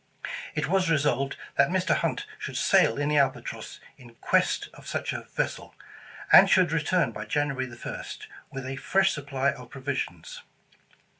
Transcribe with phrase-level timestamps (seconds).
[0.55, 1.93] It was resolved that Mr.
[1.95, 5.75] Hunt should sail in the Albatross in quest of such a vessel,
[6.31, 10.39] and should return by January 1st, with a fresh supply of ])rovisions.